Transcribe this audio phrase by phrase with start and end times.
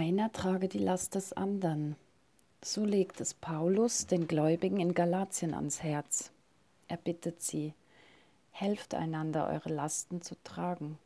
[0.00, 1.94] Einer trage die Last des anderen.
[2.62, 6.30] So legt es Paulus den Gläubigen in Galatien ans Herz.
[6.88, 7.74] Er bittet sie,
[8.50, 10.98] helft einander, eure Lasten zu tragen.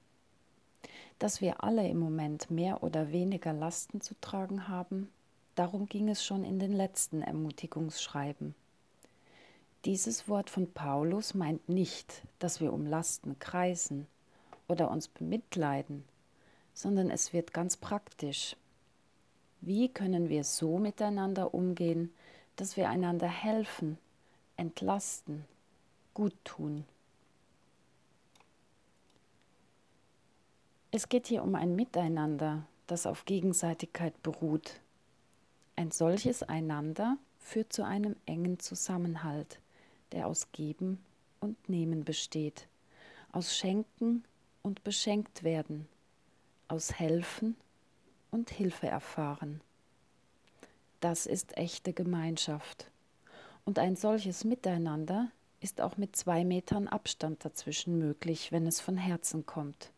[1.18, 5.10] Dass wir alle im Moment mehr oder weniger Lasten zu tragen haben,
[5.56, 8.54] darum ging es schon in den letzten Ermutigungsschreiben.
[9.86, 14.06] Dieses Wort von Paulus meint nicht, dass wir um Lasten kreisen
[14.68, 16.04] oder uns bemitleiden,
[16.74, 18.54] sondern es wird ganz praktisch.
[19.66, 22.12] Wie können wir so miteinander umgehen,
[22.56, 23.96] dass wir einander helfen,
[24.58, 25.46] entlasten,
[26.12, 26.84] gut tun?
[30.90, 34.80] Es geht hier um ein Miteinander, das auf Gegenseitigkeit beruht.
[35.76, 39.60] Ein solches Einander führt zu einem engen Zusammenhalt,
[40.12, 41.02] der aus Geben
[41.40, 42.68] und Nehmen besteht,
[43.32, 44.24] aus Schenken
[44.62, 45.88] und Beschenkt werden,
[46.68, 47.56] aus Helfen
[48.34, 49.60] und Hilfe erfahren.
[51.00, 52.90] Das ist echte Gemeinschaft.
[53.64, 58.98] Und ein solches Miteinander ist auch mit zwei Metern Abstand dazwischen möglich, wenn es von
[58.98, 59.92] Herzen kommt.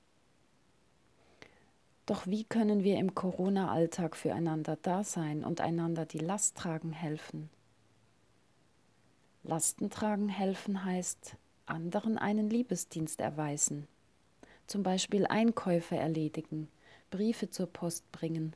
[2.05, 7.50] Doch wie können wir im Corona-Alltag füreinander da sein und einander die Last tragen helfen?
[9.43, 13.89] Lasten tragen helfen heißt, anderen einen Liebesdienst erweisen,
[14.67, 16.69] zum Beispiel Einkäufe erledigen,
[17.11, 18.55] Briefe zur Post bringen,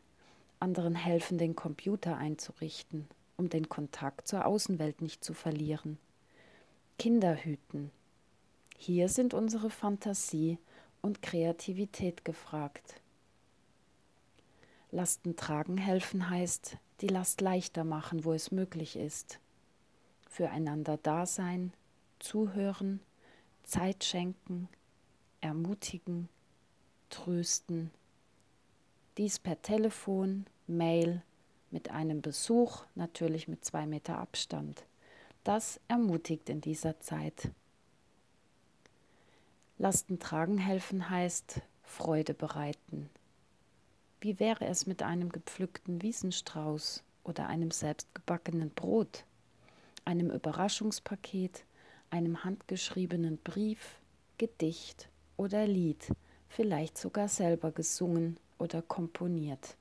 [0.58, 3.06] anderen helfen, den Computer einzurichten,
[3.36, 5.98] um den Kontakt zur Außenwelt nicht zu verlieren.
[6.98, 7.90] Kinder hüten.
[8.76, 10.58] Hier sind unsere Fantasie
[11.00, 13.00] und Kreativität gefragt.
[14.90, 19.38] Lasten tragen helfen heißt, die Last leichter machen, wo es möglich ist.
[20.28, 21.72] Füreinander da sein,
[22.18, 23.00] zuhören,
[23.62, 24.68] Zeit schenken,
[25.40, 26.28] ermutigen,
[27.08, 27.90] trösten,
[29.20, 31.20] dies per Telefon, Mail,
[31.70, 34.86] mit einem Besuch, natürlich mit zwei Meter Abstand.
[35.44, 37.50] Das ermutigt in dieser Zeit.
[39.76, 43.10] Lasten tragen helfen heißt Freude bereiten.
[44.22, 49.26] Wie wäre es mit einem gepflückten Wiesenstrauß oder einem selbstgebackenen Brot,
[50.06, 51.66] einem Überraschungspaket,
[52.08, 53.98] einem handgeschriebenen Brief,
[54.38, 56.10] Gedicht oder Lied,
[56.48, 59.76] vielleicht sogar selber gesungen oder komponiert.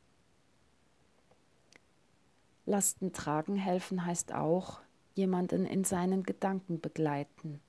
[2.66, 4.80] Lasten tragen helfen heißt auch,
[5.16, 7.60] jemanden in seinen Gedanken begleiten,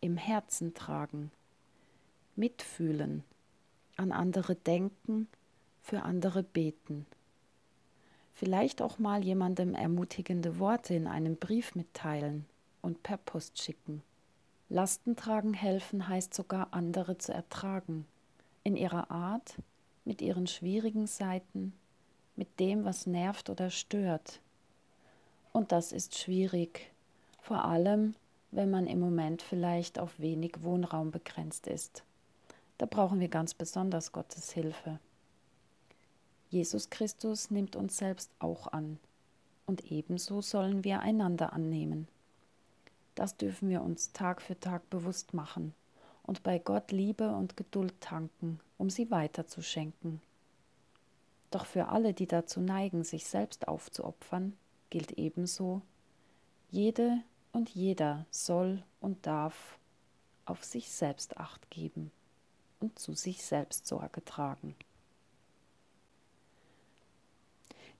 [0.00, 1.30] im Herzen tragen,
[2.36, 3.24] mitfühlen,
[3.96, 5.28] an andere denken,
[5.82, 7.06] für andere beten.
[8.34, 12.44] Vielleicht auch mal jemandem ermutigende Worte in einem Brief mitteilen
[12.82, 14.02] und per Post schicken.
[14.68, 18.06] Lasten tragen helfen heißt sogar andere zu ertragen,
[18.64, 19.56] in ihrer Art,
[20.04, 21.72] mit ihren schwierigen Seiten,
[22.36, 24.40] mit dem, was nervt oder stört.
[25.52, 26.90] Und das ist schwierig,
[27.40, 28.14] vor allem
[28.50, 32.04] wenn man im Moment vielleicht auf wenig Wohnraum begrenzt ist.
[32.78, 35.00] Da brauchen wir ganz besonders Gottes Hilfe.
[36.50, 38.98] Jesus Christus nimmt uns selbst auch an,
[39.66, 42.06] und ebenso sollen wir einander annehmen.
[43.14, 45.74] Das dürfen wir uns Tag für Tag bewusst machen
[46.24, 50.20] und bei Gott Liebe und Geduld tanken, um sie weiterzuschenken.
[51.50, 54.56] Doch für alle, die dazu neigen, sich selbst aufzuopfern,
[54.90, 55.82] gilt ebenso,
[56.70, 59.78] jede und jeder soll und darf
[60.46, 62.10] auf sich selbst acht geben
[62.80, 64.74] und zu sich selbst Sorge tragen.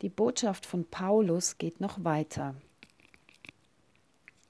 [0.03, 2.57] Die Botschaft von Paulus geht noch weiter.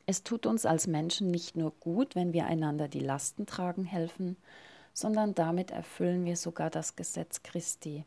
[0.07, 4.37] Es tut uns als Menschen nicht nur gut, wenn wir einander die Lasten tragen helfen,
[4.93, 8.05] sondern damit erfüllen wir sogar das Gesetz Christi.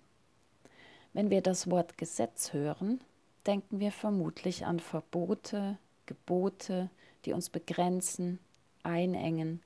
[1.14, 3.02] Wenn wir das Wort Gesetz hören,
[3.48, 6.90] denken wir vermutlich an Verbote, Gebote,
[7.26, 8.40] die uns begrenzen,
[8.84, 9.62] einengen,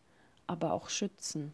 [0.48, 1.54] aber auch schützen.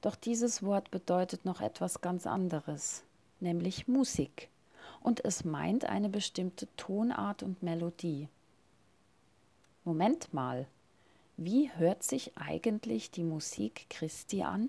[0.00, 3.02] Doch dieses Wort bedeutet noch etwas ganz anderes,
[3.40, 4.48] nämlich Musik,
[5.00, 8.28] und es meint eine bestimmte Tonart und Melodie.
[9.88, 10.66] Moment mal,
[11.38, 14.68] wie hört sich eigentlich die Musik Christi an?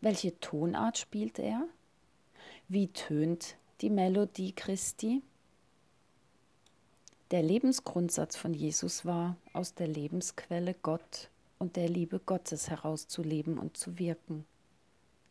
[0.00, 1.66] Welche Tonart spielt er?
[2.68, 5.22] Wie tönt die Melodie Christi?
[7.32, 11.28] Der Lebensgrundsatz von Jesus war, aus der Lebensquelle Gott
[11.58, 14.46] und der Liebe Gottes herauszuleben und zu wirken.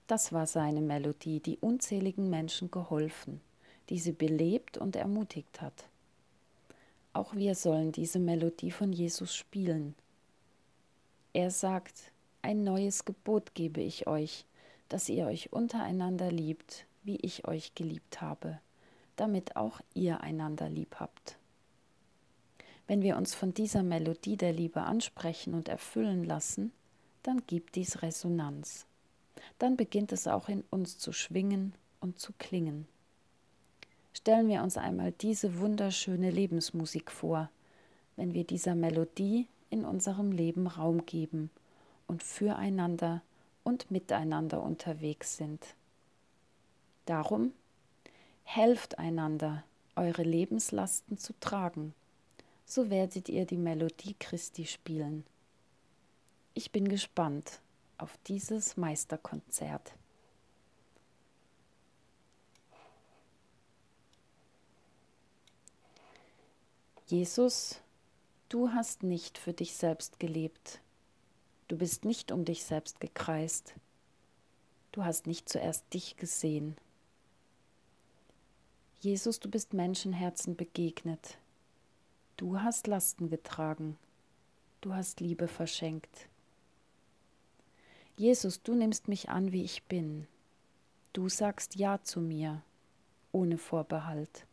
[0.07, 3.39] Das war seine Melodie, die unzähligen Menschen geholfen,
[3.88, 5.85] die sie belebt und ermutigt hat.
[7.13, 9.95] Auch wir sollen diese Melodie von Jesus spielen.
[11.33, 12.11] Er sagt,
[12.41, 14.45] ein neues Gebot gebe ich euch,
[14.89, 18.59] dass ihr euch untereinander liebt, wie ich euch geliebt habe,
[19.15, 21.37] damit auch ihr einander lieb habt.
[22.87, 26.71] Wenn wir uns von dieser Melodie der Liebe ansprechen und erfüllen lassen,
[27.23, 28.85] dann gibt dies Resonanz.
[29.59, 32.87] Dann beginnt es auch in uns zu schwingen und zu klingen.
[34.21, 37.50] Stellen wir uns einmal diese wunderschöne Lebensmusik vor,
[38.15, 41.50] wenn wir dieser Melodie in unserem Leben Raum geben
[42.06, 43.23] und füreinander
[43.63, 45.65] und miteinander unterwegs sind.
[47.07, 47.51] Darum
[48.44, 49.63] helft einander,
[49.95, 51.95] eure Lebenslasten zu tragen,
[52.63, 55.25] so werdet ihr die Melodie Christi spielen.
[56.53, 57.59] Ich bin gespannt
[57.97, 59.94] auf dieses Meisterkonzert.
[67.11, 67.81] Jesus,
[68.47, 70.79] du hast nicht für dich selbst gelebt.
[71.67, 73.73] Du bist nicht um dich selbst gekreist.
[74.93, 76.77] Du hast nicht zuerst dich gesehen.
[79.01, 81.37] Jesus, du bist Menschenherzen begegnet.
[82.37, 83.97] Du hast Lasten getragen.
[84.79, 86.29] Du hast Liebe verschenkt.
[88.15, 90.27] Jesus, du nimmst mich an, wie ich bin.
[91.11, 92.61] Du sagst Ja zu mir,
[93.33, 94.45] ohne Vorbehalt.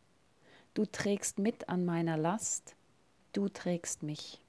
[0.79, 2.73] Du trägst mit an meiner Last,
[3.33, 4.39] du trägst mich.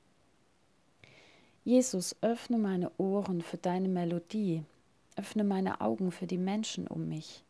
[1.64, 4.62] Jesus, öffne meine Ohren für deine Melodie,
[5.16, 7.42] öffne meine Augen für die Menschen um mich,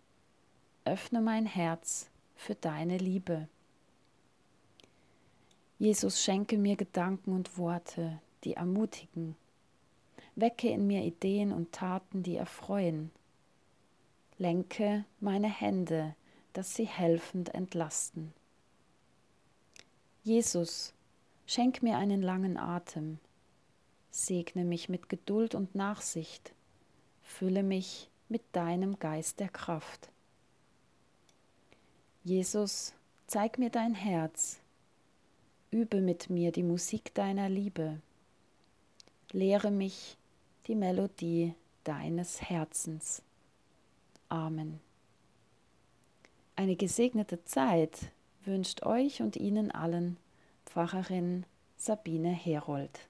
[0.86, 3.48] öffne mein Herz für deine Liebe.
[5.78, 9.36] Jesus, schenke mir Gedanken und Worte, die ermutigen,
[10.36, 13.10] wecke in mir Ideen und Taten, die erfreuen,
[14.38, 16.14] lenke meine Hände,
[16.54, 18.32] dass sie helfend entlasten.
[20.22, 20.92] Jesus,
[21.46, 23.18] schenk mir einen langen Atem,
[24.10, 26.52] segne mich mit Geduld und Nachsicht,
[27.22, 30.10] fülle mich mit deinem Geist der Kraft.
[32.22, 32.92] Jesus,
[33.26, 34.60] zeig mir dein Herz,
[35.70, 38.02] übe mit mir die Musik deiner Liebe,
[39.32, 40.18] lehre mich
[40.66, 43.22] die Melodie deines Herzens.
[44.28, 44.80] Amen.
[46.56, 48.12] Eine gesegnete Zeit
[48.44, 50.16] wünscht euch und Ihnen allen
[50.66, 51.44] Pfarrerin
[51.76, 53.09] Sabine Herold.